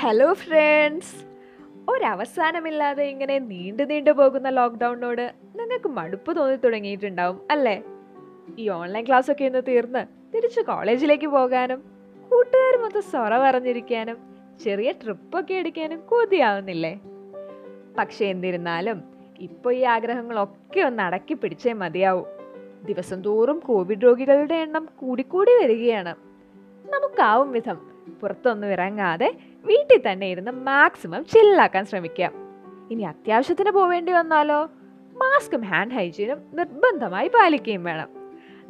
[0.00, 1.14] Hello friends
[1.90, 7.82] ഒരവസാനമില്ലാതെ ഇങ്ങനെ നീണ്ടു നീണ്ടു പോകുന്ന ലോക്ക്ഡൗണിനോട് നിങ്ങൾക്ക് മടുപ്പ് തോന്നി തുടങ്ങിയിട്ടുണ്ടാവും അല്ലേ?
[8.58, 11.80] ഈ ഓൺലൈൻ ക്ലാസ് ഒക്കെ ഒന്ന് തീർന്ന് തിരിച്ച് കോളേജിലേക്ക് പോകാനും
[12.30, 14.16] കൂട്ടുകാരുമൊത്ത് സൊറ പറഞ്ഞിരിക്കാനും
[14.64, 17.00] ചെറിയ ട്രിപ്പൊക്കെ അടിക്കാനും കൊതിയാവുന്നില്ലേ?
[17.98, 19.02] പക്ഷേ എന്നിരുന്നാലും
[19.38, 22.26] ഇപ്പോൾ ഈ ആഗ്രഹങ്ങളൊക്കെ ഒന്ന് അടക്കി പിടിച്ചേ മതിയാവും.
[22.84, 26.14] ദിവസം തോറും കോവിഡ് രോഗികളുടെ എണ്ണം കൂടിക്കൂടി വരികയാണ്.
[26.90, 32.30] നമുക്കാവും വിധം പുറത്തൊന്നും ഇറങ്ങാതെ വീട്ടിൽ തന്നെ ഇരുന്ന് മാക്സിമം ചില്ലാക്കാൻ ശ്രമിക്കുക
[32.90, 34.64] ഇനി അത്യാവശ്യത്തിന് പോവേണ്ടി വന്നാലോ?
[35.16, 38.08] മാസ്കും ഹാൻഡ് ഹൈജീനും നിർബന്ധമായി പാലിക്കുകയും വേണം.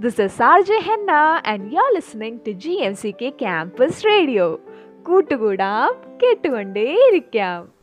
[0.00, 1.10] This is R J Henna
[1.46, 4.60] and you are listening to G M C K campus radio
[5.06, 7.75] കൂട്ടുകൂടാം കേട്ടുകൊണ്ടേയിരിക്കാം.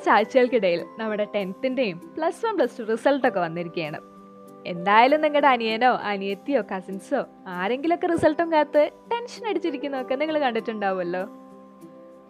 [0.00, 3.98] കുറച്ച് ആഴ്ചകൾക്കിടയിൽ നമ്മുടെ ടെൻത്തിന്റെയും പ്ലസ് വൺ പ്ലസ് ടു റിസൾട്ടൊക്കെ വന്നിരിക്കുകയാണ്.
[4.66, 7.20] എന്തായാലും നിങ്ങളുടെ അനിയനോ അനിയത്തിയോ കസിൻസോ
[7.56, 11.22] ആരെങ്കിലുമൊക്കെ റിസൾട്ടും കാത്ത് ടെൻഷൻ അടിച്ചിരിക്കുന്നതൊക്കെ നിങ്ങൾ കണ്ടിട്ടുണ്ടാവുമല്ലോ.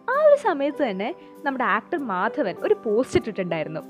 [0.09, 1.09] ആ ഒരു സമയത്ത് തന്നെ
[1.45, 3.83] നമ്മുടെ ആക്ടർ മാധവൻ ഒരു പോസ്റ്റ് ഇട്ടിട്ടുണ്ടായിരുന്നു.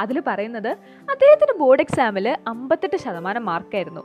[0.00, 0.70] അതിൽ പറയുന്നത്
[1.14, 4.04] അദ്ദേഹത്തിന് ബോർഡ് എക്സാമിൽ അമ്പത്തെട്ട് ശതമാനം മാർക്കായിരുന്നു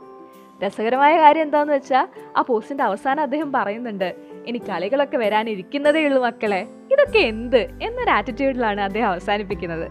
[0.62, 4.08] രസകരമായ കാര്യം എന്താന്ന് വെച്ചാൽ ആ പോസ്റ്റിന്റെ അവസാനം അദ്ദേഹം പറയുന്നുണ്ട്
[4.46, 6.62] ഇനി കളികളൊക്കെ വരാനിരിക്കുന്നതേ ഉള്ളൂ മക്കളെ.
[7.04, 9.88] ഇതൊക്കെ എന്ത് എന്നൊരു ആറ്റിറ്റ്യൂഡിലാണ് അദ്ദേഹം അവസാനിപ്പിക്കുന്നത്.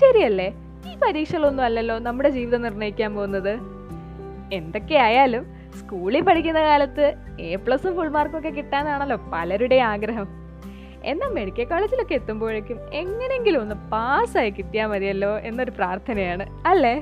[0.00, 0.54] ശരിയല്ലേ?
[0.92, 3.58] ഈ പരീക്ഷകളൊന്നും അല്ലല്ലോ നമ്മുടെ ജീവിതം നിർണയിക്കാൻ പോകുന്നത്.
[4.52, 5.46] എന്തൊക്കെയായാലും
[5.78, 10.28] സ്കൂളിൽ പഠിക്കുന്ന കാലത്ത് എ പ്ലസും ഫുൾ മാർക്കും ഒക്കെ കിട്ടാനാണല്ലോ പലരുടെയും ആഗ്രഹം.
[11.04, 16.94] എന്നാൽ മെഡിക്കൽ കോളേജിലൊക്കെ എത്തുമ്പോഴേക്കും എങ്ങനെയെങ്കിലും ഒന്ന് പാസ്സായി കിട്ടിയാൽ മതിയല്ലോ എന്നൊരു പ്രാർത്ഥനയാണ് അല്ലേ?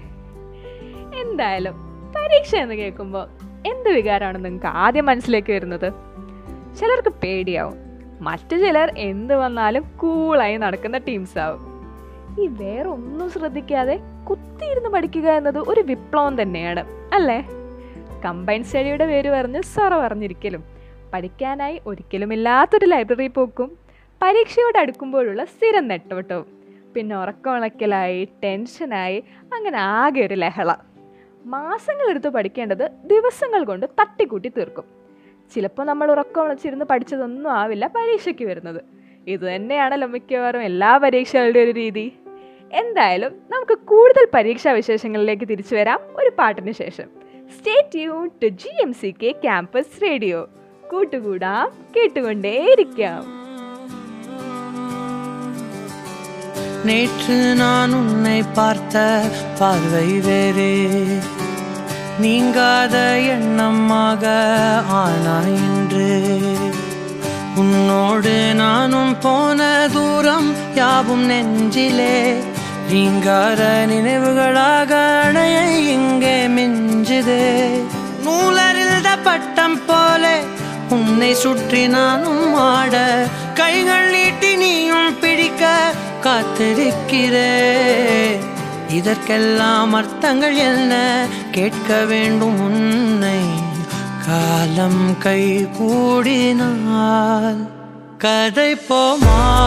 [1.20, 1.72] എന്തായാലും
[2.16, 3.28] പരീക്ഷ എന്ന് കേൾക്കുമ്പോൾ
[3.68, 5.92] എന്ത് വികാരമാണ് നിങ്ങൾക്ക് ആദ്യം മനസ്സിലേക്ക് വരുന്നത്?
[6.80, 7.89] ചിലർക്ക് പേടിയാവും
[8.20, 11.70] മറ്റു ചിലർ എന്ത് വന്നാലും കൂളായി നടക്കുന്ന ടീംസ് ആവും.
[12.42, 17.48] ഈ വേറെ ഒന്നും ശ്രദ്ധിക്കാതെ കുത്തിയിരുന്ന് പഠിക്കുക എന്നത് ഒരു വിപ്ലവം തന്നെയാണ് അല്ലേ?
[18.24, 20.64] കമ്പൈൻ സ്റ്റഡിയുടെ പേര് പറഞ്ഞ് സൊറ പറഞ്ഞിരിക്കലും
[21.14, 23.78] പഠിക്കാനായി ഒരിക്കലുമില്ലാത്തൊരു ലൈബ്രറി പോക്കും
[24.22, 26.46] പരീക്ഷയോട് അടുക്കുമ്പോഴുള്ള സ്ഥിരം നെട്ടോട്ടവും
[26.94, 30.74] പിന്നെ ഉറക്കമുളക്കലായി ടെൻഷനായി അങ്ങനെ ആകെ ഒരു ലഹള.
[31.44, 34.99] മാസങ്ങളെടുത്ത് പഠിക്കേണ്ടത് ദിവസങ്ങൾ കൊണ്ട് തട്ടിക്കൂട്ടി തീർക്കും.
[35.51, 38.79] ചിലപ്പോൾ നമ്മൾ ഉറക്കം വിളിച്ചിരുന്ന് പഠിച്ചതൊന്നും ആവില്ല പരീക്ഷയ്ക്ക് വരുന്നത്
[39.27, 42.05] ഇത് തന്നെയാണല്ലോ മിക്കവാറും എല്ലാ പരീക്ഷകളുടെ ഒരു രീതി
[42.73, 47.07] എന്തായാലും നമുക്ക് കൂടുതൽ പരീക്ഷാ വിശേഷങ്ങളിലേക്ക് തിരിച്ചു വരാം ഒരു പാട്ടിന് ശേഷം
[47.55, 50.39] stay tune to G M C K campus radio
[50.91, 53.21] കൂട്ടുകൂടാം കേട്ടുകൊണ്ടേയിരിക്കാം
[56.85, 58.95] நேற்று நான் உன்னை பார்த்த
[59.59, 60.73] பார்வை வேறே
[62.18, 64.24] நீங்காத எண்ணமாக
[64.92, 66.08] ஆனாய் இன்று
[67.56, 72.16] உன்னோடு நானும் போன தூரம் யாவும் நெஞ்சிலே
[72.88, 75.56] நீங்காத நினைவுகளாக அணைய
[75.88, 77.42] இங்கே மிஞ்சுதே.
[78.24, 80.36] நூலறிந்த பட்டம் போலே
[80.88, 82.96] உன்னை சுற்றி நானும் ஆட
[83.54, 85.64] கைகள் நீட்டி நீயும் பிடிக்க
[86.24, 87.50] காத்திருக்கிறே
[88.88, 90.94] இதற்கெல்லாம் அர்த்தங்கள் என்ன?
[91.50, 93.38] கேட்க வேண்டும் உன்னை.
[94.26, 97.68] காலம் கை கூடினால்.
[98.18, 99.58] கதை போமா?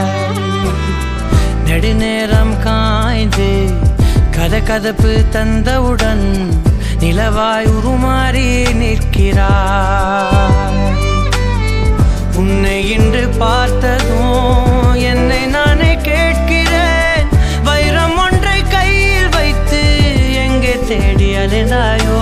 [1.68, 3.50] நெடுநேரம் காய்ந்து
[4.36, 6.26] கதகதப்பு தந்தவுடன்
[7.02, 8.48] நிலவாய் உருமாறி
[8.80, 9.86] நிற்கிறாய்
[12.42, 17.30] உன்னை இன்று பார்த்ததும் என்னை நானே கேட்கிறேன்.
[17.68, 19.82] வைரம் ஒன்றை கையில் வைத்து
[20.46, 22.20] எங்கே தேடி அலைந்தாயோ.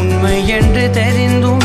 [0.00, 1.61] உண்மை என்று தெரிந்தும்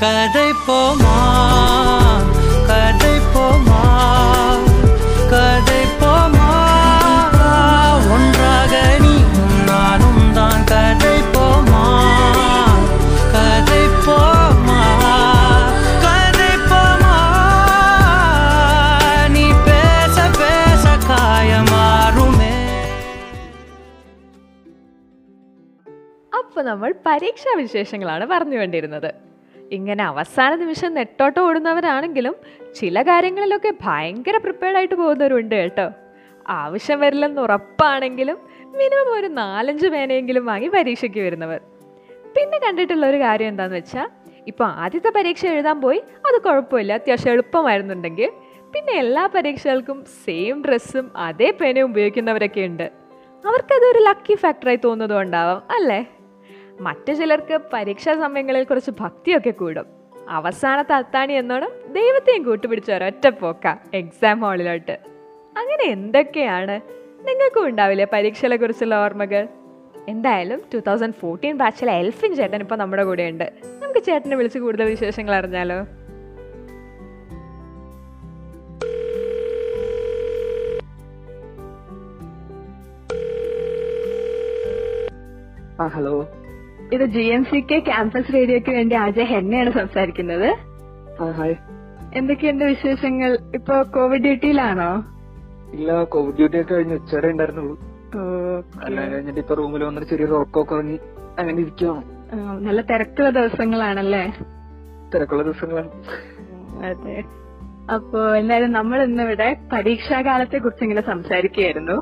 [0.00, 1.14] கதை போமா
[2.68, 3.80] கதை போமா
[5.32, 6.50] கதை போமா
[8.08, 11.82] ஒன்றாக நீயும் நானும் தான் கதை போமா
[13.34, 14.78] கதை போமா
[16.06, 17.16] கதை போமா
[19.28, 22.54] நீ பேச பேச காயமாறுமே
[26.32, 29.10] അപ്പോൾ നമ്മൾ പരീക്ഷാ വിശേഷങ്ങളാണ് പറഞ്ഞുകൊണ്ടിരുന്നത്
[29.72, 32.36] ഇങ്ങനെ അവസാന നിമിഷം നെട്ടോട്ട് ഓടുന്നവരാണെങ്കിലും
[32.74, 35.90] ചില കാര്യങ്ങളിലൊക്കെ ഭയങ്കര പ്രിപ്പയർഡ് ആയിട്ട് പോകുന്നവരുണ്ട് കേട്ടോ.
[36.48, 41.60] ആവശ്യം വരില്ലെന്ന് ഉറപ്പാണെങ്കിലും മിനിമം ഒരു നാലഞ്ച് പേനയെങ്കിലും വാങ്ങി പരീക്ഷയ്ക്ക് വരുന്നവർ.
[42.36, 44.08] പിന്നെ കണ്ടിട്ടുള്ള ഒരു കാര്യം എന്താണെന്ന് വെച്ചാൽ
[44.46, 48.30] ഇപ്പോൾ ആദ്യത്തെ പരീക്ഷ എഴുതാൻ പോയി അത് കുഴപ്പമില്ല അത്യാവശ്യം എളുപ്പമായിരുന്നുണ്ടെങ്കിൽ.
[48.74, 52.92] പിന്നെ എല്ലാ പരീക്ഷകൾക്കും സെയിം ഡ്രസ്സും അതേ പേനയും ഉപയോഗിക്കുന്നവരൊക്കെ ഉണ്ട്.
[53.46, 56.06] അവർക്കതൊരു ലക്കി ഫാക്ടറായി തോന്നുന്നതുകൊണ്ടാവാം അല്ലേ?
[56.80, 59.86] മറ്റു ചിലർക്ക് പരീക്ഷാ സമയങ്ങളിൽ കുറച്ച് ഭക്തിയൊക്കെ കൂടും.
[60.28, 64.98] അവസാനത്തെ അത്താണി എന്നോണം ദൈവത്തെയും കൂട്ടുപിടിച്ച ഒരൊറ്റ പോക്ക എക്സാം ഹാളിലോട്ട്
[65.56, 66.80] അങ്ങനെ എന്തൊക്കെയാണ്
[67.28, 69.48] നിങ്ങൾക്കും ഉണ്ടാവില്ലേ പരീക്ഷകളെ കുറിച്ചുള്ള ഓർമ്മകൾ?
[70.08, 73.52] എന്തായാലും ടു തൗസൻഡ് ഫോർട്ടീൻ ബാച്ചിലെ എൽഫിൻ ചേട്ടൻ ഇപ്പോൾ നമ്മുടെ കൂടെയുണ്ട്.
[73.82, 75.78] നമുക്ക് ചേട്ടനെ വിളിച്ച് കൂടുതൽ വിശേഷങ്ങൾ അറിഞ്ഞാലോ?
[85.82, 86.14] ആ ഹലോ.
[86.92, 90.48] ഇത് G M C K campus റേഡിയോക്ക് വേണ്ടി അജയ് ഹെന്നയാണ് സംസാരിക്കുന്നത്.
[92.14, 93.38] എന്തൊക്കെയുണ്ട് വിശേഷങ്ങൾ?
[93.54, 94.90] ഇപ്പൊ കോവിഡ് ഡ്യൂട്ടിയിലാണോ
[95.72, 97.74] ഇല്ല കോവിഡ് ഡ്യൂട്ടി ഒക്കെ കഴിഞ്ഞ് ഉച്ചവരെ ഉണ്ടായിരുന്നുള്ളൂ
[99.12, 100.96] കഴിഞ്ഞിട്ട് ഇപ്പൊ റൂമിൽ വന്നിട്ട് ചെറിയ റോക്കൊക്കെ ഇറങ്ങി
[101.38, 102.04] അങ്ങനെ ഇരിക്കുകയാണ്
[102.64, 104.22] നല്ല തിരക്കുള്ള ദിവസങ്ങളാണല്ലേ?
[105.14, 105.90] തിരക്കുള്ള ദിവസങ്ങളാണ്.
[106.86, 107.16] അതെ.
[107.94, 111.96] അപ്പോ എന്തായാലും നമ്മൾ ഇന്നിവിടെ പരീക്ഷാകാലത്തെ കുറിച്ച് ഇങ്ങനെ സംസാരിക്കുകയായിരുന്നു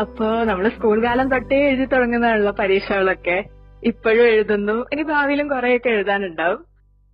[0.00, 3.36] അപ്പോ നമ്മൾ സ്കൂൾ കാലം തൊട്ടേ എഴുതി തുടങ്ങുന്നതാണല്ലോ പരീക്ഷകളൊക്കെ.
[3.82, 4.76] ഇപ്പോഴും എഴുതുന്നു.
[4.92, 6.60] ഇനി ഭാവിയിലും കുറെയൊക്കെ എഴുതാനുണ്ടാവും.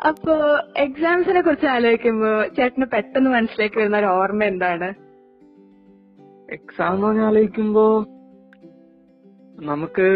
[0.00, 0.34] അപ്പോ
[0.76, 4.88] എക്സാംസിനെ കുറിച്ച് ആലോചിക്കുമ്പോ ചേട്ടന് പെട്ടെന്ന് മനസ്സിലേക്ക് വരുന്ന ഒരു ഓർമ്മ എന്താണ്?
[6.50, 7.84] എക്സാം എന്ന് പറഞ്ഞാൽ ആലോചിക്കുമ്പോ
[9.70, 10.06] നമുക്ക്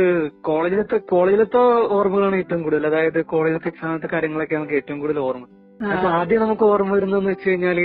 [0.40, 1.62] കോളേജിലത്തെ കോളേജിലത്തെ
[1.96, 2.87] ഓർമ്മകളാണ് ഏറ്റവും കൂടുതൽ.
[2.87, 5.46] അതായത് കോളേജിലത്തെ എക്സാമിലത്തെ കാര്യങ്ങളൊക്കെ നമുക്ക് ഏറ്റവും കൂടുതൽ ഓർമ്മ.
[5.94, 7.78] അപ്പൊ ആദ്യം നമുക്ക് ഓർമ്മ വരുന്നതെന്ന് വെച്ച് കഴിഞ്ഞാൽ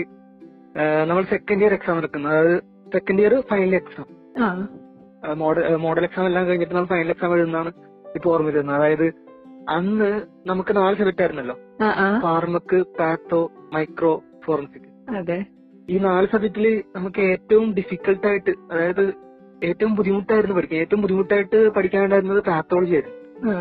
[1.09, 2.57] നമ്മൾ സെക്കൻഡ് ഇയർ എക്സാം എടുക്കുന്നത് അതായത്
[2.93, 4.07] second year final exam
[5.37, 7.71] model model exam എല്ലാം കഴിഞ്ഞിട്ട് നമ്മൾ ഫൈനൽ എക്സാം എഴുതുന്നതാണ്.
[8.17, 9.07] ഇപ്പൊ ഓർമ്മ വരുന്നത് അതായത്
[9.69, 11.55] അന്ന് നമുക്ക് നാല് സബ്ജക്ട് ആയിരുന്നല്ലോ
[12.21, 15.15] ഫാർമക്ക് പാത്തോ മൈക്രോ ഫോറൻസിക്.
[15.15, 15.45] അതെ.
[15.89, 19.13] ഈ നാല് സബ്ജക്റ്റിൽ നമുക്ക് ഏറ്റവും ഡിഫിക്കൽട്ട് ആയിട്ട് അതായത്
[19.63, 20.79] ഏറ്റവും ബുദ്ധിമുട്ടായിരുന്നു പഠിക്കാൻ.
[20.79, 23.51] ഏറ്റവും ബുദ്ധിമുട്ടായിട്ട് പഠിക്കാനുണ്ടായിരുന്നത് പാത്തോളജി ആയിരുന്നു.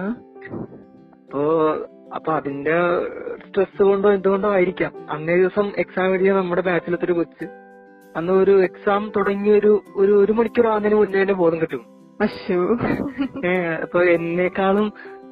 [1.12, 1.42] അപ്പോ
[2.14, 2.74] അപ്പൊ അതിന്റെ
[3.48, 5.10] സ്ട്രെസ് കൊണ്ടോ എന്തുകൊണ്ടോ ആയിരിക്കാം.
[5.10, 7.44] അന്നേ ദിവസം എക്സാം എഴുതിയ നമ്മുടെ ബാച്ചിലത്തെ ഒരു കൊച്ച്.
[8.16, 11.95] അന്ന് ഒരു എക്സാം തുടങ്ങിയ ഒരു ഒരു ഒരു മണിക്കൂർ ആകുന്നതിന് മുന്നേ തന്നെ ബോധം കിട്ടും.
[12.20, 12.58] അശോ
[13.82, 14.86] അപ്പൊ എന്നെക്കാളും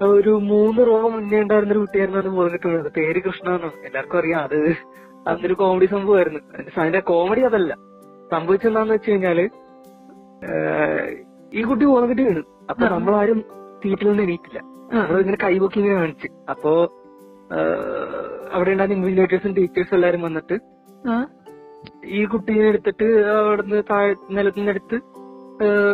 [0.09, 4.59] ഒരു മൂന്ന് റോ മുന്നേ ഉണ്ടായിരുന്ന ഒരു കുട്ടിയായിരുന്നു അത് കിട്ടുന്നത് പേര് കൃഷ്ണ എന്നാണ് എല്ലാവർക്കും അറിയാം അത്
[5.29, 6.41] അന്നൊരു കോമഡി സംഭവമായിരുന്നു.
[6.79, 7.73] അതിന്റെ കോമഡി അതല്ല.
[8.33, 9.39] സംഭവിച്ചെന്താന്ന് വെച്ച് കഴിഞ്ഞാൽ
[11.55, 12.43] ഈ കുട്ടി പോന്നിട്ട് വീണു.
[12.71, 12.85] അപ്പൊ.
[12.87, 13.41] നമ്മളാരും
[13.83, 14.59] സീറ്റിൽ നിന്ന് എണീറ്റില്ല.
[14.93, 16.29] ആ, നമ്മളിങ്ങനെ കൈപൊക്കി ഇങ്ങനെ കാണിച്ച്.
[16.51, 16.73] അപ്പോ
[18.53, 20.57] അവിടെ ഉണ്ടായിരുന്ന ഇൻവിജിലേറ്റേഴ്സും ടീച്ചേഴ്സും എല്ലാരും വന്നിട്ട്
[22.07, 24.97] ഈ കുട്ടീനെ എടുത്തിട്ട് അവിടുന്ന് താഴെ നിലത്തിന്റെ അടുത്ത്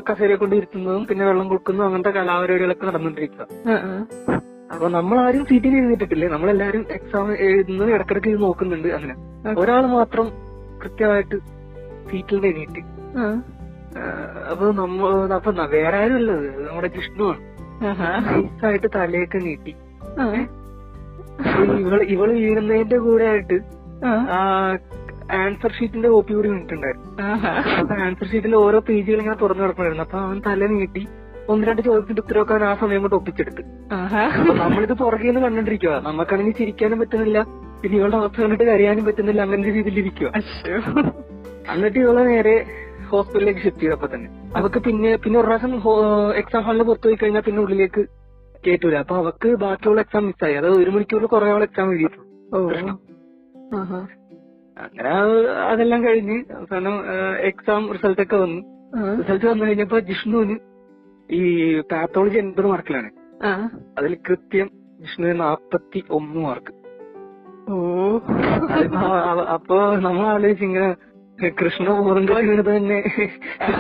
[0.09, 3.47] കസേരയെ കൊണ്ട് ഇരുത്തുന്നതും പിന്നെ വെള്ളം കൊടുക്കുന്നതും അങ്ങനത്തെ കലാപരിപാടികളൊക്കെ നടന്നുകൊണ്ടിരിക്കുക
[4.73, 9.15] അപ്പൊ നമ്മൾ ആരും നമ്മളാരും സീറ്റിൽ എഴുതിയിട്ടില്ലേ നമ്മളെല്ലാരും എക്സാം എഴുതുന്നത് ഇടക്കിടക്ക് ഇത് നോക്കുന്നുണ്ട് അങ്ങനെ.
[9.59, 10.27] ഒരാൾ മാത്രം
[10.83, 11.37] കൃത്യമായിട്ട്
[12.11, 12.83] സീറ്റിൽ എണീറ്റ്.
[14.51, 17.41] അപ്പൊ നമ്മ അപ്പൊ വേറെ ആരും അല്ലത് നമ്മുടെ ജിഷ്ണുവാണ്
[17.83, 19.73] ആയിട്ട് നൈസായിട്ട് തലയൊക്കെ നീട്ടി.
[21.81, 23.59] ഇവൾ ഇവൾ വീഴുന്നതിന്റെ കൂടെ ആയിട്ട്
[24.07, 24.41] ആ
[25.39, 27.09] ആൻസർ ഷീറ്റിന്റെ കോപ്പി കൂടി നിന്നിട്ടുണ്ടായിരുന്നു.
[27.81, 31.03] അപ്പൊ ആൻസർ ഷീറ്റിൽ ഓരോ പേജുകൾ ഇങ്ങനെ തുറന്നു കിടക്കണമായിരുന്നു അപ്പൊ അവൻ തല നീട്ടി
[31.53, 33.63] ഒന്ന് രണ്ട് ചോദ്യത്തിന്റെ ഉത്തരവൊക്കെ അവൻ ആ സമയം കൊണ്ട് ഒപ്പിച്ചെടുത്ത്.
[34.41, 37.39] അപ്പൊ നമ്മളിത് പുറകെ നിന്ന് കണ്ടോണ്ടിരിക്കുക നമുക്കാണെങ്കിൽ ചിരിക്കാനും പറ്റുന്നില്ല.
[37.83, 39.41] പിന്നെ ഇവളുടെ അവസ്ഥ കണ്ടിട്ട് കരയാനും പറ്റുന്നില്ല.
[39.47, 40.29] അങ്ങനെ ഒരു രീതിയിലിരിക്കുക.
[41.75, 42.55] എന്നിട്ട് ഇവളെ നേരെ
[43.11, 45.73] ഹോസ്പിറ്റലിലേക്ക് ഷിഫ്റ്റ് ചെയ്തപ്പോ തന്നെ അവക്ക് പിന്നെ പിന്നെ ഒരു പ്രാവശ്യം
[46.41, 48.03] എക്സാം ഹാളിൽ പുറത്തു പോയി കഴിഞ്ഞാൽ പിന്നെ ഉള്ളിലേക്ക്
[48.67, 52.27] കേട്ടൂല അപ്പൊ അവക്ക് ബാക്കിയുള്ള എക്സാം മിസ്സായി അത് ഒരു മണിക്കൂറിൽ കുറെ ആൾ എക്സാം എഴുതിയിട്ടുള്ളൂ.
[54.85, 55.11] അങ്ങനെ
[55.71, 56.95] അതെല്ലാം കഴിഞ്ഞ് അവസാനം
[57.51, 58.61] എക്സാം റിസൾട്ട് ഒക്കെ വന്നു.
[59.21, 60.57] റിസൾട്ട് വന്നു കഴിഞ്ഞപ്പോ ജിഷ്ണുവിന്
[61.31, 61.43] ഈ
[61.93, 63.11] പാത്തോളജി എൺപത് മാർക്കിലാണ്.
[63.99, 64.69] അതിൽ കൃത്യം
[65.01, 66.73] ജിഷ്ണുവിന് നാപ്പത്തി ഒന്ന് മാർക്ക്
[67.71, 67.77] ഓ.
[69.57, 70.89] അപ്പൊ നമ്മൾ ആലോചിച്ച് ഇങ്ങനെ
[71.61, 71.85] കൃഷ്ണ
[72.31, 72.99] കളിക്കുന്നത് തന്നെ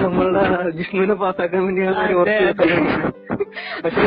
[0.02, 0.42] നമ്മളുടെ
[0.78, 1.96] ജിഷ്ണുവിനെ പാസ്സാക്കാൻ വേണ്ടിയാണ്.
[3.84, 4.04] പക്ഷെ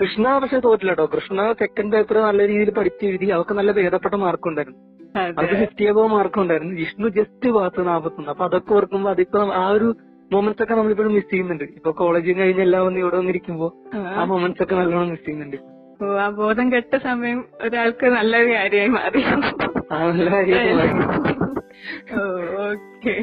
[0.00, 4.48] കൃഷ്ണ പക്ഷെ തോറ്റില്ല കേട്ടോ കൃഷ്ണ സെക്കൻഡ് പേപ്പർ നല്ല രീതിയിൽ പഠിച്ച് എഴുതി അവർക്ക് നല്ല ഭേദപ്പെട്ട മാർക്ക്
[4.48, 4.80] ഉണ്ടായിരുന്നു.
[5.14, 6.06] അതെ.
[6.08, 6.74] മാർക്ക് ഉണ്ടായിരുന്നു.
[6.74, 9.96] ജിഷ്ണു ജസ്റ്റ് പാസ് നാപ്പത്തൊന്ന് അപ്പൊ അതൊക്കെ ഓർക്കുമ്പോ അതിപ്പോ ആ ഒരു
[10.32, 11.64] മൊമെന്റ്സ് ഒക്കെ നമ്മളിപ്പോഴും മിസ് ചെയ്യുന്നുണ്ട്.
[11.64, 14.24] ഇപ്പൊ കോളേജും കഴിഞ്ഞ് എല്ലാം വന്ന് ഇവിടെ വന്നിരിക്കുമ്പോ ആ.
[14.24, 15.56] മൊമെന്റ്സ് ഒക്കെ നല്ലോണം മിസ് ചെയ്യുന്നുണ്ട്.
[16.02, 19.22] ഓ ആ ബോധം കെട്ട സമയം ഒരാൾക്ക് നല്ലൊരു കാര്യമായി മാറി.
[19.92, 20.30] നല്ല.
[22.62, 23.14] ഓക്കെ.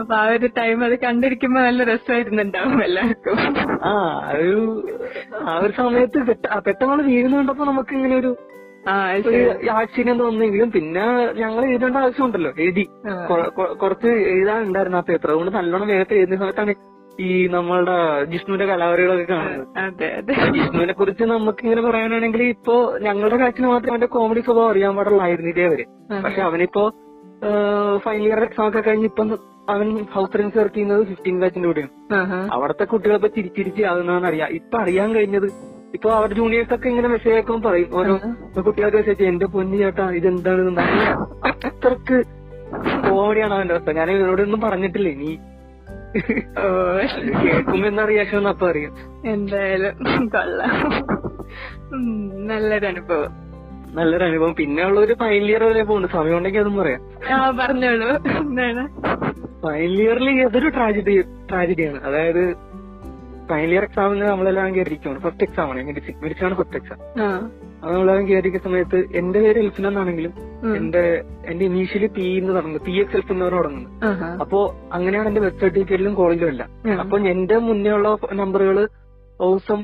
[0.00, 3.38] അപ്പൊ ആ ഒരു ടൈം അത് കണ്ടിരിക്കുമ്പോ നല്ല രസമായിരുന്നുണ്ടാവും എല്ലാവർക്കും.
[3.84, 3.92] ആ
[4.32, 4.84] ഒരു
[5.48, 6.18] ആ ഒരു സമയത്ത്
[6.66, 8.36] പെട്ടെന്നാണ് തീരുന്നുണ്ടപ്പോ നമുക്ക് ഇങ്ങനെ ഒരു
[9.30, 9.40] ഒരു.
[9.78, 11.06] ആശ്ചര്യം തോന്നുന്നെങ്കിലും പിന്നെ
[11.40, 12.84] ഞങ്ങൾ എഴുതേണ്ട ആവശ്യമുണ്ടല്ലോ എഴുതി.
[13.82, 16.74] കുറച്ച് എഴുതാനുണ്ടായിരുന്നു ആ പേപ്പർ അതുകൊണ്ട് നല്ലോണം വേഗത്തിൽ എഴുതുന്ന സമയത്താണ്
[17.20, 17.96] ഈ നമ്മളുടെ
[18.32, 19.66] ജിഷ്ണുവിന്റെ കലാപരികളൊക്കെ കാണുന്നത്.
[20.56, 25.84] ജിഷ്ണുവിനെ കുറിച്ച് നമുക്ക് ഇങ്ങനെ പറയാനാണെങ്കിൽ ഇപ്പോ ഞങ്ങളുടെ കാറ്റിന് മാത്രമേ അവന്റെ കോമഡി സ്വഭാവം അറിയാൻ പാടുള്ളായിരുന്നു ഇതേവരെ.
[26.24, 26.84] പക്ഷെ അവനിപ്പോ
[28.04, 29.28] ഫൈനൽ ഇയർ എക്സാം ഒക്കെ കഴിഞ്ഞ് ഇപ്പം
[29.68, 31.92] അവൻ ഹൗസ് റെൻസ് വർക്ക് ചെയ്യുന്നത് ഫിഫ്റ്റീൻ ബാച്ചിന്റെ കൂടെയാണ്.
[32.54, 35.48] അവിടുത്തെ കുട്ടികളെ ചിരിച്ചിരിച്ച് ആകുന്നതെന്ന് അറിയാം ഇപ്പൊ അറിയാൻ കഴിഞ്ഞത്
[35.94, 37.88] ഇപ്പൊ അവരുടെ ജൂനിയേഴ്സ് ഒക്കെ ഇങ്ങനെ മെസ്സേജ് അയക്കുമ്പോൾ പറയും.
[37.92, 38.18] ഓരോ
[38.62, 40.68] കുട്ടികൾക്ക് മെസ്സേജ് എന്റെ പൊന്നു ചേട്ടാ ഇതെന്താണ്?
[41.48, 42.22] അത്രയ്ക്ക്
[43.10, 43.90] കോമഡിയാണ് അവന്റെ അവസ്ഥ.
[43.90, 45.08] ഞാൻ ഇവരോടൊന്നും പറഞ്ഞിട്ടില്ല.
[45.08, 45.38] ഇനി
[46.58, 46.62] ഓ.
[47.44, 48.94] കേൾക്കുമ്പോ എന്താ റിയാക്ഷൻ അപ്പൊ അറിയാം
[49.26, 50.90] എന്തായാലും കൊള്ളാം.
[52.46, 53.30] നല്ലൊരു അനുഭവം.
[53.94, 54.54] നല്ലൊരു അനുഭവം.
[54.54, 56.08] പിന്നെ ഉള്ള ഒരു ഫൈനൽ ഇയർ വരെ പോകുന്നു.
[56.08, 57.56] സമയം ഉണ്ടെങ്കിൽ അതും പറയാം.
[57.56, 58.18] പറഞ്ഞോളൂ.
[59.62, 62.69] ഫൈനൽ ഇയറിൽ ഏതൊരു ട്രാജഡി ട്രാജഡിയാണ് അതായത്
[63.50, 65.82] ഫൈനൽ ഇയർ എക്സാമിന് നമ്മളെല്ലാം കയറിയിരിക്കുകയാണ് ഫസ്റ്റ് എക്സാം ആണ്.
[65.88, 66.98] മെഡിസിൻ മെഡിസിൻ ആണ് ഫസ്റ്റ് എക്സാം
[67.82, 70.32] അത് നമ്മളെല്ലാം കയറിയിരിക്കുന്ന സമയത്ത് എന്റെ പേര് എൽഫിൻ എന്നാണെങ്കിലും.
[70.78, 71.02] എന്റെ
[71.50, 73.92] എന്റെ ഇനീഷ്യലി പി എന്ന് തുടങ്ങുന്നത് പി എക്സ് എൽഫ് എന്നവർ തുടങ്ങുന്നത്.
[74.42, 74.58] അപ്പോ
[74.92, 76.62] അങ്ങനെയാണ് എന്റെ വെബ് സർട്ടിഫിക്കറ്റിലും കോളേജിലും അല്ല.
[77.02, 78.10] അപ്പൊ എന്റെ മുന്നേ ഉള്ള
[78.42, 78.78] നമ്പറുകൾ
[79.48, 79.80] ഓസം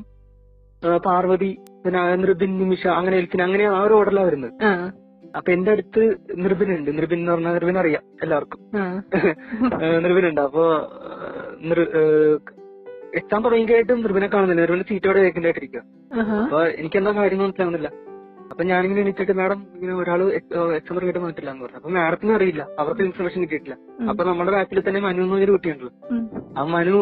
[1.06, 1.50] പാർവതി
[1.84, 4.52] പിന്നെ നൃബിൻ നിമിഷ അങ്ങനെ എൽഫിൻ അങ്ങനെയാണ് ആ ഒരു ഓർഡറിലാണ് വരുന്നത്.
[5.38, 6.02] അപ്പൊ എന്റെ അടുത്ത്
[6.42, 6.90] നൃബിൻ ഉണ്ട്.
[6.98, 8.60] നൃബിൻ എന്ന് പറഞ്ഞാൽ നൃബിൻ അറിയാം എല്ലാവർക്കും
[10.04, 10.40] നിർബിൻ ഉണ്ട്.
[10.40, 10.64] അപ്പൊ
[13.16, 14.60] എക്സാം തുടങ്ങിക്കായിട്ടും നിർബിനെ കാണുന്നില്ല.
[14.60, 15.20] നിർബിന് സീറ്റോടെ
[16.12, 16.38] ആഹാ.
[16.42, 17.88] അപ്പൊ എനിക്ക് എന്താ കാര്യം മനസ്സിലാവുന്നില്ല.
[18.50, 21.76] അപ്പൊ ഞാനിങ്ങനെ എണീറ്റിട്ട് മാഡം ഇങ്ങനെ ഒരാൾ എക്സാം കേട്ട് വന്നിട്ടില്ല എന്ന് പറഞ്ഞു.
[21.76, 22.66] അപ്പൊ മാഡത്തിന് അറിയില്ല.
[22.78, 23.76] അവർക്ക് ഇൻഫർമേഷൻ കിട്ടിയിട്ടില്ല.
[24.10, 25.92] അപ്പൊ നമ്മുടെ ബാക്കിൽ തന്നെ മനു എന്നൊരു കുട്ടിയുണ്ടല്ലോ.
[26.10, 26.22] ഉം.
[26.58, 26.98] ആ മനു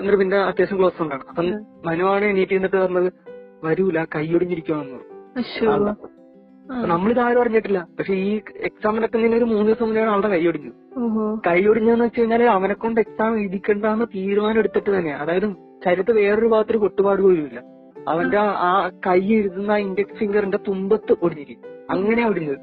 [0.00, 1.42] നിർബിന്റെ അത്യാവശ്യം ക്ലോസ് ഉണ്ടാണ് അപ്പൊ.
[1.86, 3.10] മനുവാണ് എണീറ്റ് എന്നിട്ട് പറഞ്ഞത്
[3.64, 6.19] വരൂല കൈയൊടിഞ്ഞിരിക്കുവാണെന്ന് പറഞ്ഞു.
[6.70, 7.86] നമ്മളിത് ആരും അറിഞ്ഞിട്ടില്ല.
[7.98, 10.70] പക്ഷെ ഈ എക്സാം നടക്കുന്നതിന് ഒരു മൂന്ന് ദിവസം മുന്നേ ആളുടെ ഒടിഞ്ഞു.
[10.96, 11.40] ഓഹോ.
[11.46, 15.14] കൈയൊടിഞ്ഞെന്ന് വെച്ച് കഴിഞ്ഞാൽ അവനെ കൊണ്ട് എക്സാം എഴുതിക്കണ്ടെന്ന് തീരുമാനം എടുത്തിട്ട് തന്നെ.
[15.14, 15.52] അതായത്
[15.84, 17.62] ശരീരത്ത് വേറൊരു ഭാഗത്തൊരു കൊട്ടുപാട് പോലും ഇല്ല.
[18.08, 21.70] അവന്റെ ആ- കൈ എഴുതുന്ന ഇൻഡെക്സ് ഫിംഗറിന്റെ തുമ്പത്ത് ഒടിഞ്ഞിരിക്കും.
[21.90, 22.58] അങ്ങനെ ഒടിഞ്ഞത്.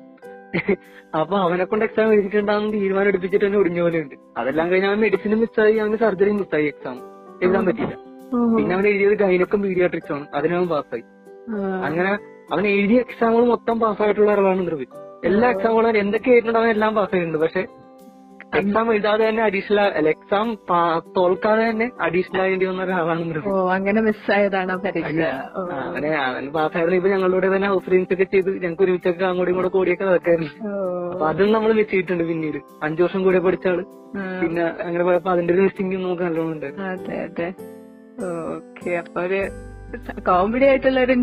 [1.18, 4.16] അപ്പൊ അവനെ കൊണ്ട് എക്സാം എഴുതിയിട്ടുണ്ടാകുന്ന തീരുമാനം എടുപ്പിച്ചിട്ട് തന്നെ ഒടിഞ്ഞ പോലെ ഉണ്ട്.
[4.38, 7.00] അതെല്ലാം കഴിഞ്ഞ് അവൻ മെഡിസിനും മിസ്സായി അവന് സർജറി മിസ്സായി എക്സാം
[7.44, 7.96] എഴുതാൻ പറ്റിയില്ല.
[8.58, 10.28] പിന്നെ അവൻ എഴുതിയത് ഗൈനക്കും പീഡിയാട്രിക്സ് ആണ്.
[10.36, 11.04] അതിനവൻ പാസ്സായി.
[11.86, 14.88] അങ്ങനെ അവൻ എഴുതിയ എക്സാമുകൾ മൊത്തം പാസ്സായിട്ടുള്ള ഒരാളാണ് നിർവി
[15.24, 17.64] എല്ലാ എക്സാമുകളും അവൻ എന്തൊക്കെ ആയിട്ടുണ്ട് അവൻ എല്ലാം പാസ്സായിട്ടുണ്ട് പക്ഷെ
[18.58, 20.48] എക്സാം എഴുതാതെ തന്നെ അഡീഷണൽ അല്ല എക്സാം
[21.16, 24.72] തോൽക്കാതെ തന്നെ അഡീഷണൽ ആയിട്ട് വന്ന ഒരാളാണ് ഓ അങ്ങനെ മിസ്സായതാണ്
[25.80, 30.06] അങ്ങനെ അവൻ പാസ്സായിരുന്നു ഇപ്പൊ ഞങ്ങളുടെ തന്നെ ഹൗസ് റീൻസ് ഒക്കെ ചെയ്ത് ഞങ്ങൾക്ക് ഒരുമിച്ചൊക്കെ അങ്ങോട്ടും കൂടെ കൂടിയൊക്കെ
[30.06, 30.52] നടക്കായിരുന്നു.
[31.12, 32.60] അപ്പൊ അതും നമ്മൾ വെച്ചിട്ടുണ്ട് പിന്നീട്.
[32.84, 33.80] അഞ്ചു വർഷം കൂടെ പഠിച്ച ആൾ.
[34.42, 37.48] പിന്നെ അങ്ങനെ പോയപ്പോ അതിന്റെ ഒരു മിസ്സിംഗ് നമുക്ക് നല്ലോണം ഉണ്ട് അതെ അതെ.
[38.56, 39.42] ഓക്കെ അപ്പൊ ഒരു
[40.28, 41.16] കോമഡി ആയിട്ടുള്ള ഒരു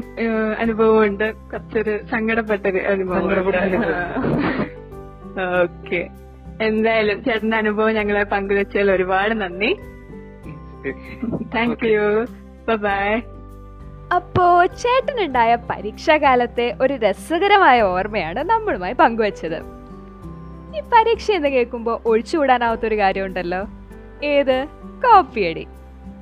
[0.59, 1.05] അനുഭവം.
[1.05, 3.25] ഉണ്ട് കുറച്ചൊരു സങ്കടപ്പെട്ടൊരു അനുഭവം.
[5.63, 6.09] ഓക്കെ.
[6.63, 9.73] എന്തായാലും ചേട്ടന്റെ അനുഭവം ഞങ്ങളെ പങ്കുവെച്ചതിൽ ഒരുപാട് നന്ദി.
[11.55, 12.27] താങ്ക് യു
[12.75, 13.21] ബൈ
[14.15, 19.59] അപ്പോ ചേട്ടനുണ്ടായ പരീക്ഷാകാലത്തെ ഒരു രസകരമായ ഓർമ്മയാണ് നമ്മളുമായി പങ്കുവച്ചത്.
[20.77, 23.67] ഈ പരീക്ഷ എന്ന് കേൾക്കുമ്പോൾ ഒഴിച്ചുകൂടാനാവാത്തൊരു കാര്യമുണ്ടല്ലോ.
[24.25, 24.67] ഏത്?
[25.05, 25.67] കോപ്പിയടി.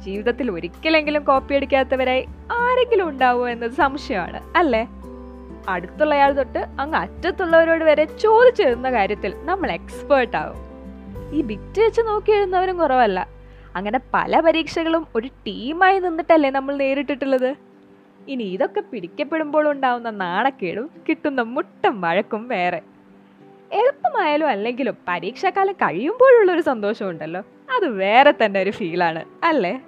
[0.04, 4.88] ജീവിതത്തിൽ ഒരിക്കലെങ്കിലും കോപ്പി അടിക്കാത്തവരായി ആരെങ്കിലും ഉണ്ടാവുമോ എന്നത് സംശയമാണ് അല്ലേ?
[5.68, 10.72] അടുത്തുള്ളയാൾ തൊട്ട് അങ്ങ് അറ്റത്തുള്ളവരോട് വരെ ചോദിച്ചെഴുതുന്ന കാര്യത്തിൽ നമ്മൾ എക്സ്പേർട്ട് ആവും.
[11.34, 13.28] ഈ ബിറ്റ് വെച്ച് നോക്കി എഴുതുന്നവരും കുറവല്ല.
[13.76, 17.54] അങ്ങനെ പല പരീക്ഷകളും ഒരു ടീമായി നിന്നിട്ടല്ലേ നമ്മൾ നേരിട്ടിട്ടുള്ളത്?
[18.28, 22.80] ഇനി ഇതൊക്കെ പിടിക്കപ്പെടുമ്പോൾ ഉണ്ടാവുന്ന നാണക്കേടും കിട്ടുന്ന മുട്ടം വഴക്കും വേറെ.
[23.72, 27.42] എളുപ്പമായാലും അല്ലെങ്കിലും പരീക്ഷാകാലം കഴിയുമ്പോഴുള്ളൊരു സന്തോഷമുണ്ടല്ലോ.
[27.76, 29.80] അത് വേറെ തന്നെ ഒരു ഫീലാണ് അല്ലേ?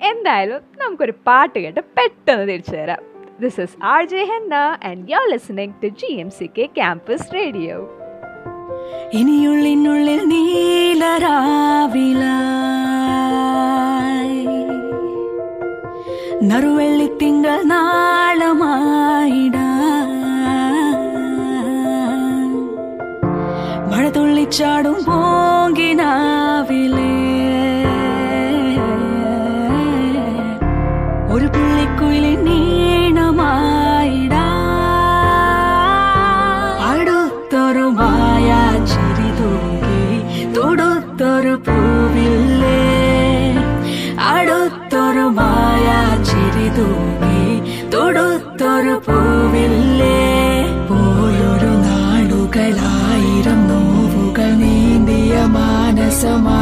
[0.00, 2.98] എന്തായാലും നമുക്കൊരു പാട്ട് കേട്ട് പെട്ടെന്ന് തിരിച്ചു തരാം.
[3.40, 7.34] This is R J Henna and you are listening to G M C K campus
[7.34, 7.94] radio
[9.12, 11.18] ഇനിയുള്ളിനുള്ളിൽ നീലരാവിലായി.
[16.42, 19.56] നറുവെള്ളിത്തിങ്കൾ നാളമായിട
[23.90, 27.07] മഴ തുള്ളിച്ചാടും പോങ്കിനാവിലേ
[56.20, 56.57] сама.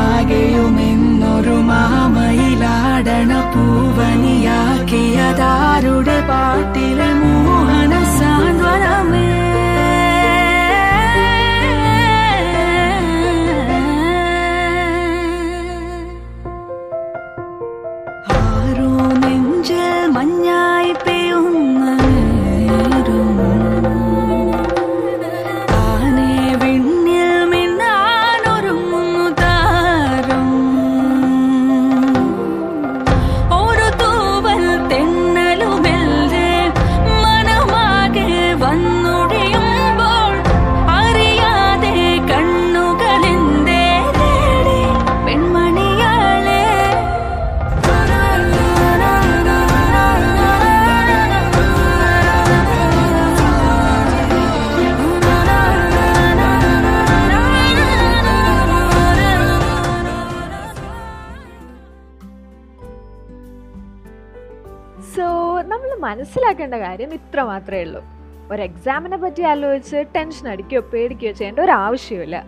[66.16, 68.04] മനസ്സിലാക്കേണ്ട കാര്യം ഇത്ര മാത്രമേ ഉള്ളൂ.
[68.50, 72.44] ഒരു എക്സാമിനെ പറ്റി ആലോചിച്ച് ടെൻഷൻ അടിക്കുകയോ പേടിക്കുകയോ ചെയ്യേണ്ട ഒരു ആവശ്യമില്ല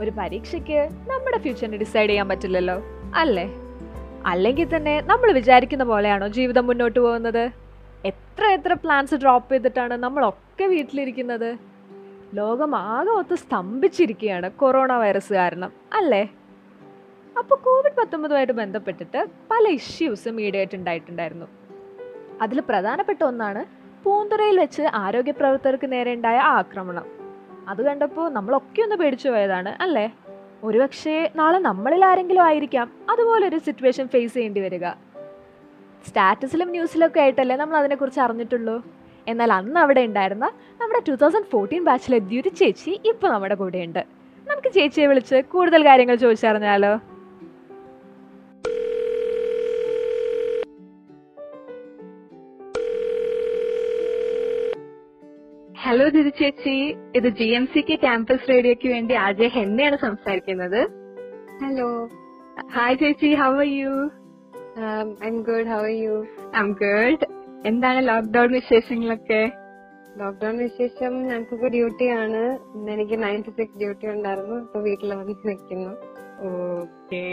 [0.00, 2.82] ഒരു പരീക്ഷയ്ക്ക് നമ്മുടെ ഫ്യൂച്ചറിനെ ഡിസൈഡ് ചെയ്യാൻ പറ്റില്ലല്ലോ
[3.14, 3.50] അല്ലേ?
[4.26, 7.50] അല്ലെങ്കിൽ തന്നെ നമ്മൾ വിചാരിക്കുന്ന പോലെയാണോ ജീവിതം മുന്നോട്ട് പോകുന്നത്?
[8.04, 11.58] എത്ര എത്ര പ്ലാൻസ് ഡ്രോപ്പ് ചെയ്തിട്ടാണ് നമ്മളൊക്കെ വീട്ടിലിരിക്കുന്നത്?
[12.34, 16.28] ലോകം ആകെ ഒത്ത് സ്തംഭിച്ചിരിക്കുകയാണ് കൊറോണ വൈറസ് കാരണം അല്ലേ?
[17.38, 21.59] അപ്പോൾ കോവിഡ് പത്തൊമ്പതുമായിട്ട് ബന്ധപ്പെട്ടിട്ട് പല ഇഷ്യൂസും ഈടായിട്ട് ഉണ്ടായിട്ടുണ്ടായിരുന്നു.
[22.40, 23.64] അതിൽ പ്രധാനപ്പെട്ട ഒന്നാണ്
[24.04, 27.04] പൂന്തുറയിൽ വെച്ച് ആരോഗ്യ പ്രവർത്തകർക്ക് നേരെയുണ്ടായ ആക്രമണം.
[27.68, 30.14] അത് കണ്ടപ്പോൾ നമ്മളൊക്കെ ഒന്ന് പേടിച്ചു പോയതാണ് അല്ലേ?
[30.64, 34.88] ഒരുപക്ഷേ നാളെ നമ്മളിൽ ആരെങ്കിലും ആയിരിക്കാം അതുപോലൊരു സിറ്റുവേഷൻ ഫേസ് ചെയ്യേണ്ടി വരിക.
[36.06, 38.84] സ്റ്റാറ്റസിലും ന്യൂസിലൊക്കെ ആയിട്ടല്ലേ നമ്മൾ അതിനെക്കുറിച്ച് അറിഞ്ഞിട്ടുള്ളൂ?
[39.28, 44.04] എന്നാൽ അന്ന് അവിടെ ഉണ്ടായിരുന്ന നമ്മുടെ ടു തൗസൻഡ് ഫോർട്ടീൻ ബാച്ചിലെ ദ്യുതി ചേച്ചി ഇപ്പോൾ നമ്മുടെ കൂടെയുണ്ട്.
[44.46, 47.00] നമുക്ക് ചേച്ചിയെ വിളിച്ച് കൂടുതൽ കാര്യങ്ങൾ ചോദിച്ചറിഞ്ഞാലോ?
[55.90, 56.74] ഹലോ ദിതി ചേച്ചി.
[57.18, 60.78] ഇത് G M C K campus റേഡിയോയ്ക്ക് വേണ്ടി അജയ് ഹെന്നയാണ് സംസാരിക്കുന്നത്.
[61.62, 61.86] ഹലോ
[62.74, 63.30] ഹായ് ചേച്ചി.
[63.40, 63.94] How are you
[65.28, 66.14] I'm good how are you
[66.60, 67.26] I'm am good
[67.70, 69.40] എന്താണ് ലോക്ക്ഡൌൺ വിശേഷങ്ങളൊക്കെ?
[70.20, 72.44] ലോക്ക്ഡൌൺ വിശേഷം ഞങ്ങൾക്കൊക്കെ ഡ്യൂട്ടി ആണ്.
[72.76, 74.58] ഇന്ന് എനിക്ക് നയൻ ടു സിക്സ് ഡ്യൂട്ടി ഉണ്ടായിരുന്നു.
[74.66, 75.92] ഇപ്പൊ വീട്ടിൽ വന്ന് നിൽക്കുന്നു.
[76.52, 77.26] ഓക്കെ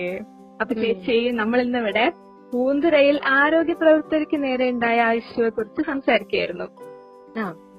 [0.61, 2.07] അപ്പൊ ചേച്ചി നമ്മൾ ഇന്ന് ഇവിടെ
[2.53, 6.69] പൂന്തുറയിൽ ആരോഗ്യ പ്രവർത്തകർക്ക് നേരെ ഉണ്ടായ ആ ഇഷ്യൂയെ കുറിച്ച് സംസാരിക്കുകയായിരുന്നു.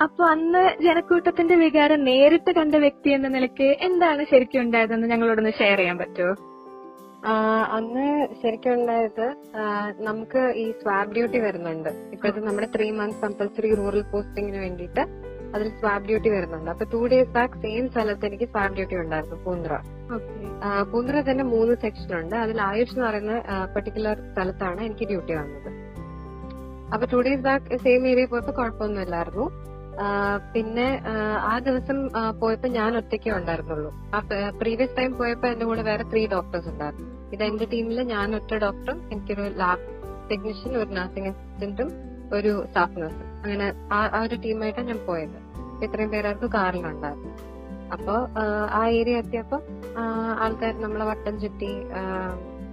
[0.04, 5.98] അപ്പൊ അന്ന് ജനക്കൂട്ടത്തിന്റെ വികാരം നേരിട്ട് കണ്ട വ്യക്തി എന്ന നിലയ്ക്ക് എന്താണ് ശരിക്കും ഉണ്ടായതെന്ന് ഞങ്ങളോടൊന്ന് ഷെയർ ചെയ്യാൻ
[5.98, 6.34] പറ്റുമോ
[7.76, 8.04] അന്ന്
[8.42, 9.24] ശരിക്കും ഉണ്ടായത്
[10.08, 11.88] നമുക്ക് ഈ സ്വാബ് ഡ്യൂട്ടി വരുന്നുണ്ട്.
[12.14, 15.02] ഇപ്പോഴത്തെ നമ്മുടെ ത്രീ മന്ത്സ് കമ്പൽസറി റൂറൽ പോസ്റ്റിങ്ങിന് വേണ്ടിയിട്ട്
[15.54, 16.70] അതിൽ സ്വാബ് ഡ്യൂട്ടി വരുന്നുണ്ട്.
[16.70, 19.72] അപ്പൊ ടു ഡേയ്സ് ബാക്ക് സെയിം സ്ഥലത്ത് എനിക്ക് സ്വാബ് ഡ്യൂട്ടി ഉണ്ടായിരുന്നു പൂന്ത്ര.
[20.92, 22.36] പൂന്ത്ര തന്നെ മൂന്ന് സെക്ഷൻ ഉണ്ട്.
[22.36, 23.34] അതിൽ ആയുഷ് എന്ന് പറയുന്ന
[23.74, 25.70] പെർട്ടിക്കുലർ സ്ഥലത്താണ് എനിക്ക് ഡ്യൂട്ടി വന്നത്.
[26.94, 29.46] അപ്പൊ two days back same area പോയപ്പോ കുഴപ്പമൊന്നുമില്ലായിരുന്നു.
[30.55, 31.03] പിന്നെ
[31.44, 32.09] ആ, ദിവസം
[32.40, 33.90] പോയപ്പോ ഞാൻ ഒറ്റയ്ക്കേ ഉണ്ടായിരുന്നുള്ളൂ.
[34.14, 34.18] ആ
[34.61, 37.33] പ്രീവിയസ് ടൈം പോയപ്പോ എന്റെ കൂടെ വേറെ ത്രീ ഡോക്ടേഴ്സ് ഉണ്ടായിരുന്നു.
[37.33, 39.85] ഇത് എന്റെ ടീമിൽ ഞാൻ ഒറ്റ ഡോക്ടറും എനിക്കൊരു ലാബ്
[40.31, 41.90] ടെക്നീഷ്യൻ ഒരു നഴ്സിംഗ് അസിസ്റ്റന്റും
[42.33, 45.38] ഒരു സ്റ്റാഫ് നഴ്സും അങ്ങനെ ആ ഒരു ടീമായിട്ടാണ് ഞാൻ പോയത്.
[45.85, 47.33] ഇത്രയും പേരായിരുന്നു കാറിലുണ്ടായിരുന്നു
[47.92, 48.14] അപ്പൊ
[48.72, 49.59] ആ, ഏരിയ എത്തിയപ്പോ
[50.38, 51.70] ആൾക്കാർ നമ്മളെ വട്ടം ചുറ്റി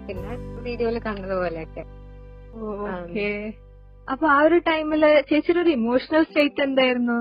[0.07, 1.83] പിന്നെ വീഡിയോയിൽ കണ്ടതുപോലെയൊക്കെ.
[4.11, 7.17] അപ്പൊ ആ ഒരു ടൈമിൽ ചേച്ചിയുടെ ഒരു ഇമോഷണൽ സ്റ്റേറ്റ് എന്തായിരുന്നു?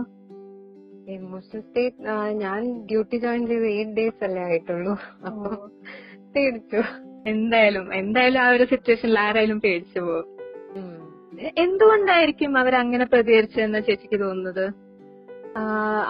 [1.14, 4.94] ഇമോഷണൽ സ്റ്റേറ്റ് ഞാൻ ഡ്യൂട്ടി ജോയിൻ ചെയ്ത് എയ്റ്റ് ഡേയ്സ് അല്ലേ ആയിട്ടുള്ളൂ.
[5.28, 5.50] അപ്പൊ
[6.34, 6.80] പേടിച്ചു.
[7.32, 10.30] എന്തായാലും എന്തായാലും ആ ഒരു സിറ്റുവേഷനിൽ ആരായാലും പേടിച്ചു പോകും.
[11.64, 14.66] എന്തുകൊണ്ടായിരിക്കും അവർ അങ്ങനെ പ്രതികരിച്ചതെന്ന് ചേച്ചിക്ക് തോന്നുന്നത്?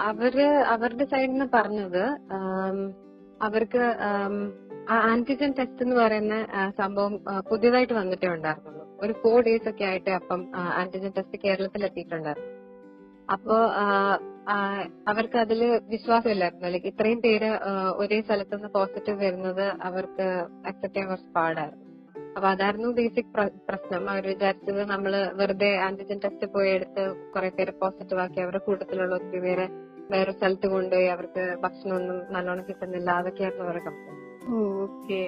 [0.09, 0.33] അവർ
[0.73, 2.03] അവരുടെ സൈഡിൽ നിന്ന് പറഞ്ഞത്
[3.47, 3.81] അവർക്ക്
[5.11, 6.35] ആന്റിജൻ ടെസ്റ്റ് എന്ന് പറയുന്ന
[6.79, 7.13] സംഭവം
[7.49, 12.51] പുതിയതായിട്ട് വന്നിട്ടേ ഉണ്ടായിരുന്നുള്ളൂ ഒരു ഫോർ ഡേയ്സ് ഒക്കെ ആയിട്ട് അപ്പം ആന്റിജൻ ടെസ്റ്റ് കേരളത്തിൽ എത്തിയിട്ടുണ്ടായിരുന്നു
[13.33, 13.55] അപ്പോ
[15.07, 16.67] അവർക്ക് അതിൽ വിശ്വാസമില്ലായിരുന്നു.
[16.67, 17.49] ലൈക്ക് ഇത്രയും പേര്
[18.01, 20.27] ഒരേ സ്ഥലത്ത് നിന്ന് പോസിറ്റീവ് വരുന്നത് അവർക്ക്
[20.67, 21.83] അക്സെപ്റ്റ് ചെയ്യാൻ കുറച്ച് പാടായിരുന്നു.
[22.35, 23.31] അപ്പൊ അതായിരുന്നു ബേസിക്
[23.67, 24.09] പ്രശ്നം.
[24.09, 27.03] അവർ വിചാരിച്ചത് നമ്മൾ വെറുതെ ആന്റിജൻ ടെസ്റ്റ് പോയി എടുത്ത്
[27.33, 29.65] കുറെ പേര് പോസിറ്റീവ് ആക്കി അവരുടെ കൂട്ടത്തിലുള്ള ഒത്തിരി പേരെ
[30.11, 33.09] വേറെ സ്ഥലത്ത് കൊണ്ടുപോയി അവർക്ക് ഭക്ഷണമൊന്നും നല്ലോണം കിട്ടുന്നില്ല.
[33.11, 34.23] അതൊക്കെയായിരുന്നു അവരുടെ കംപ്ലൈന്റ്.
[34.85, 35.21] ഓക്കെ.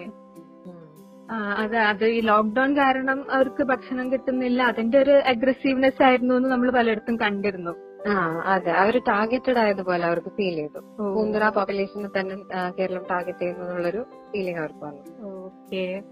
[1.32, 4.64] അത് അത് ഈ ലോക്ക്ഡൌൺ കാരണം അവർക്ക് ഭക്ഷണം കിട്ടുന്നില്ല.
[4.64, 7.72] അതിന്റെ ഒരു അഗ്രസീവ്നെസ് ആയിരുന്നു എന്ന് നമ്മൾ പലയിടത്തും കണ്ടിരുന്നു.
[8.10, 8.72] ആ അതെ.
[8.72, 10.80] അവർ ടാർഗറ്റഡ് ആയതുപോലെ അവർക്ക് ഫീൽ ചെയ്തു.
[10.80, 12.36] പൂന്തുറ പോപ്പുലേഷനെ തന്നെ
[12.80, 15.28] കേരളം ടാർഗറ്റ് ചെയ്യുന്നു എന്നുള്ളൊരു ഫീലിംഗ് അവർക്ക് വന്നു.
[15.28, 16.04] ഓക്കെ.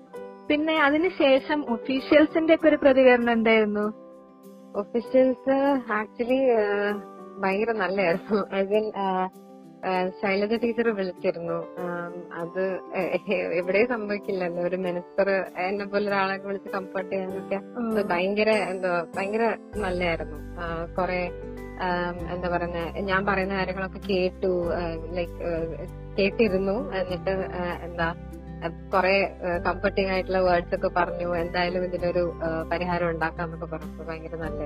[0.49, 3.93] പിന്നെ അതിനുശേഷം ഒഫീഷ്യൽസിന്റെ ഒക്കെ ഒരു പ്രതികരണം എന്തായിരുന്നു?
[4.77, 6.39] ഒഫീഷ്യൽസ് ആക്ച്വലി
[7.37, 8.15] ഭയങ്കര ഐ
[8.53, 8.91] അതിൽ
[10.21, 11.57] ശൈലജ ടീച്ചർ വിളിച്ചിരുന്നു.
[12.41, 12.63] അത്
[13.59, 14.61] എവിടെ സംഭവിക്കില്ലല്ലോ.
[14.63, 15.29] ഒരു മിനിസ്റ്റർ
[15.65, 17.59] എന്നെ പോലെ ഒരാളെ വിളിച്ച് കംഫർട്ട് ചെയ്യാനൊക്കെ
[18.13, 19.45] ഭയങ്കര എന്തോ ഭയങ്കര
[19.83, 20.39] നല്ലായിരുന്നു.
[20.95, 21.19] കൊറേ
[22.33, 24.51] എന്താ പറയുന്ന ഞാൻ പറയുന്ന കാര്യങ്ങളൊക്കെ കേട്ടു.
[25.15, 25.41] ലൈക്
[26.17, 26.77] കേട്ടിരുന്നു.
[26.99, 27.33] എന്നിട്ട്
[27.83, 28.07] എന്താ
[28.93, 29.15] കുറെ
[29.67, 31.29] കംഫർട്ടിംഗ് ആയിട്ടുള്ള വേർഡ്സ് ഒക്കെ പറഞ്ഞു.
[31.43, 32.23] എന്തായാലും ഇതിനൊരു
[32.71, 34.61] പരിഹാരം ഉണ്ടാക്കാം എന്നൊക്കെ പറഞ്ഞു ഭയങ്കര നല്ല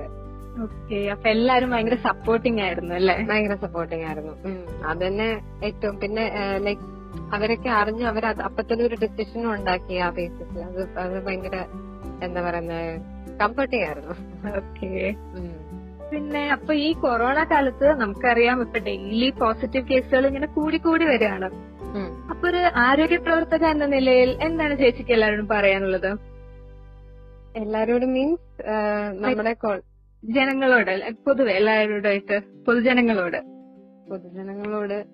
[0.64, 3.14] ഓക്കെ അപ്പൊ എല്ലാരും ഭയങ്കര സപ്പോർട്ടിംഗ് ആയിരുന്നു അല്ലെ?
[3.30, 4.34] ഭയങ്കര സപ്പോർട്ടിംഗ് ആയിരുന്നു.
[4.92, 5.28] അതന്നെ
[5.68, 6.24] ഏറ്റവും പിന്നെ
[6.66, 6.84] ലൈക്
[7.36, 11.56] അവരൊക്കെ അറിഞ്ഞ് അവർ അപ്പൊ തന്നെ ഒരു ഡിസിഷനും ഉണ്ടാക്കി ആ ബേസിസിൽ അത് അത് ഭയങ്കര
[12.22, 12.74] എന്താ പറയുന്ന
[13.42, 14.14] കംഫർട്ടിംഗ് ആയിരുന്നു.
[14.60, 14.90] ഓക്കെ.
[16.10, 21.48] പിന്നെ അപ്പൊ ഈ കൊറോണ കാലത്ത് നമുക്കറിയാം ഇപ്പൊ ഡെയിലി പോസിറ്റീവ് കേസുകൾ ഇങ്ങനെ കൂടി കൂടി വരികയാണ്.
[22.30, 26.18] അപ്പൊ ഒരു ആരോഗ്യ പ്രവർത്തക എന്ന നിലയിൽ എന്താണ് ചേച്ചിക്ക് എല്ലാവരോടും പറയാനുള്ളത്?
[27.56, 28.62] എല്ലാരോടും മീൻസ്
[29.10, 29.56] നമ്മുടെ
[30.24, 33.36] ജനങ്ങളോട് പൊതുവെ എല്ലാവരോടായിട്ട് പൊതുജനങ്ങളോട്.
[34.10, 35.04] പൊതുജനങ്ങളോട്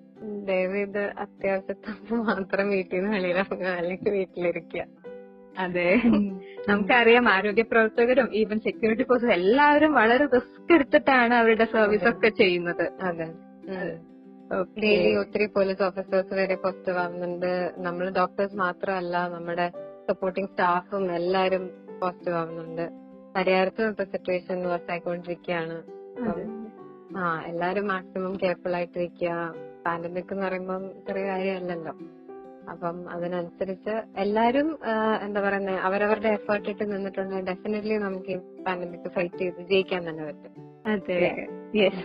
[0.45, 4.85] ദയവേത് ഇത് അത്യാവശ്യത്തിന് മാത്രം വീട്ടിൽ നിന്ന് വെളിയിലിറങ്ങുക അല്ലെങ്കിൽ വീട്ടിലിരിക്കുക.
[5.59, 6.01] അതെ.
[6.67, 12.91] നമുക്കറിയാം ആരോഗ്യ പ്രവർത്തകരും ഈവൻ സെക്യൂരിറ്റി ഫോഴ്സും എല്ലാവരും വളരെ റിസ്ക് എടുത്തിട്ടാണ് അവരുടെ സർവീസ് ഒക്കെ ചെയ്യുന്നത്.
[13.01, 13.27] അതെ.
[14.81, 17.51] ഡെയിലി ഒത്തിരി പോലീസ് ഓഫീസേഴ്സ് വരെ പുറത്ത് വന്നിട്ടുണ്ട്
[17.85, 19.65] നമ്മൾ ഡോക്ടേഴ്സ് മാത്രമല്ല നമ്മുടെ
[20.09, 21.63] സപ്പോർട്ടിംഗ് സ്റ്റാഫും എല്ലാരും
[22.01, 22.85] പോസിറ്റീവ് ആവുന്നുണ്ട്
[23.35, 25.77] പരിഹാരത്തും ഇപ്പൊ സിറ്റുവേഷൻ വർഷായിക്കൊണ്ടിരിക്കുകയാണ്
[27.17, 29.33] ആ എല്ലാരും മാക്സിമം കെയർഫുൾ ആയിട്ടിരിക്കുക
[29.85, 31.93] പാൻഡമിക് എന്ന് പറയുമ്പോൾ ചെറിയ കാര്യമല്ലല്ലോ
[32.71, 34.69] അപ്പം അതിനനുസരിച്ച് എല്ലാരും
[35.25, 40.53] എന്താ പറയുന്നത് അവരവരുടെ എഫേർട്ട് ഇട്ട് നിന്നിട്ടുണ്ടെങ്കിൽ ഡെഫിനറ്റ്ലി നമുക്ക് ഈ പാൻഡമിക് ഫൈറ്റ് ചെയ്ത് ജയിക്കാൻ തന്നെ പറ്റും.
[40.87, 41.19] അതെ.
[41.79, 42.03] യെസ്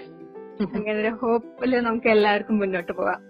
[0.77, 3.21] അങ്ങനെ ഒരു ഹോപ്പിൽ നമുക്ക് എല്ലാവർക്കും മുന്നോട്ട് പോവാം.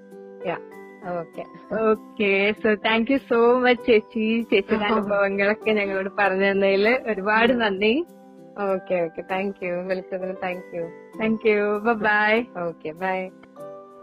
[1.13, 1.45] Okay
[1.83, 2.29] okay
[2.63, 4.27] so thank you so much ചേച്ചി.
[4.51, 7.95] ചേച്ചിയുടെ അനുഭവങ്ങളൊക്കെ ഞങ്ങളോട് പറഞ്ഞു തന്നതിൽ ഒരുപാട് നന്ദി.
[8.69, 10.85] ഓക്കെ ഓക്കെ താങ്ക് യു വിളിച്ചതിന് thank you
[11.19, 11.63] thank you
[12.07, 12.33] bye
[12.65, 13.19] okay bye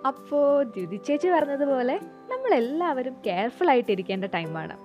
[0.05, 0.37] അപ്പോ
[0.73, 1.95] ദ്യുതി ചേച്ചി പറഞ്ഞതുപോലെ
[2.29, 4.75] നമ്മൾ എല്ലാവരും കെയർഫുൾ ആയിട്ട് ഇരിക്കേണ്ട ടൈമാണ്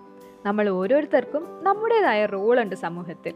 [0.45, 3.35] നമ്മൾ ഓരോരുത്തർക്കും നമ്മുടേതായ റോൾ ഉണ്ട് സമൂഹത്തിൽ.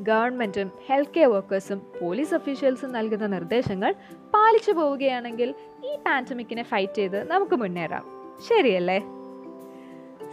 [0.00, 3.94] ഗവൺമെന്റും ഹെൽത്ത് കെയർ വർക്കേഴ്സും പോലീസ് ഒഫീഷ്യൽസും നൽകുന്ന നിർദ്ദേശങ്ങൾ
[4.34, 5.54] പാലിച്ചു പോവുകയാണെങ്കിൽ
[5.84, 8.04] ഈ പാൻഡമിക്കിനെ ഫൈറ്റ് ചെയ്ത് നമുക്ക് മുന്നേറാം.
[8.48, 8.98] ശരിയല്ലേ?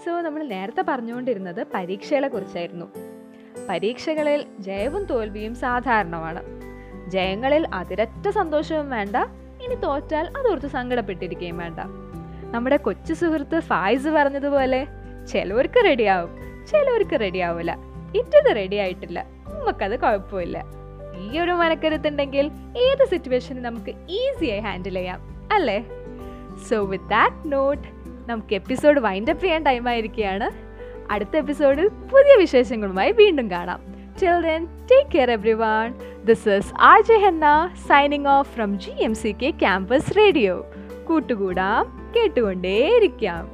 [0.06, 2.86] സോ നമ്മൾ നേരത്തെ പറഞ്ഞുകൊണ്ടിരുന്നത് പരീക്ഷകളെ കുറിച്ചായിരുന്നു.
[3.70, 6.44] പരീക്ഷകളിൽ ജയവും തോൽവിയും സാധാരണമാണ്.
[7.10, 9.16] ജയങ്ങളിൽ അതിരറ്റ സന്തോഷവും വേണ്ട
[9.64, 11.80] ഇനി തോറ്റാൽ അതോർത്ത് സങ്കടപ്പെട്ടിരിക്കുകയും വേണ്ട.
[12.56, 14.88] നമ്മുടെ കൊച്ചു സുഹൃത്ത് ഫായിസ് പറഞ്ഞതുപോലെ
[15.32, 16.30] ചിലവർക്ക് റെഡിയാവും
[16.68, 17.78] ചിലവർക്ക് റെഡിയാവില്ല
[18.16, 19.43] ഇറ്റത് റെഡി ആയിട്ടില്ല.
[19.64, 20.66] നമുക്കത് കുഴപ്പമില്ല.
[21.18, 25.86] ഈ ഒരു മനക്കരുത്തുണ്ടെങ്കിൽ ഏത് സിറ്റുവേഷനും നമുക്ക് ഈസിയായി ഹാൻഡിൽ ചെയ്യാം അല്ലേ?
[26.70, 27.88] സോ വിത്ത് ദാറ്റ് നോട്ട്
[28.28, 30.52] നമുക്ക് എപ്പിസോഡ് വൈൻഡപ്പ് ചെയ്യാൻ ടൈം ആയിരിക്കുകയാണ്.
[31.12, 33.80] അടുത്ത എപ്പിസോഡിൽ പുതിയ വിശേഷങ്ങളുമായി വീണ്ടും കാണാം.
[34.22, 35.94] Till then take care everyone
[36.26, 40.66] this is R J Henna signing off from G M C K campus radio
[41.10, 43.53] കൂട്ടുകൂടാം കേട്ടുകൊണ്ടേയിരിക്കാം.